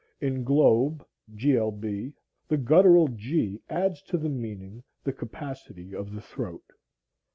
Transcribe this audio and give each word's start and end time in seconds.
In 0.19 0.43
globe, 0.43 1.05
glb, 1.35 2.13
the 2.47 2.57
guttural 2.57 3.07
g 3.09 3.61
adds 3.69 4.01
to 4.01 4.17
the 4.17 4.29
meaning 4.29 4.81
the 5.03 5.13
capacity 5.13 5.93
of 5.93 6.11
the 6.11 6.21
throat. 6.21 6.65